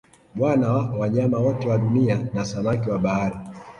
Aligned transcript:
Bwana 0.35 0.71
wa 0.73 0.93
Wanyama 0.99 1.39
wote 1.39 1.67
wa 1.67 1.77
Dunia 1.77 2.27
na 2.33 2.45
samaki 2.45 2.89
wa 2.89 2.99
Bahari 2.99 3.35